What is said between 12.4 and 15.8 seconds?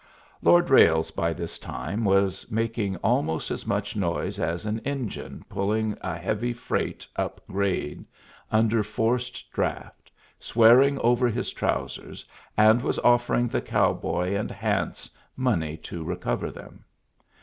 and was offering the cowboy and Hance money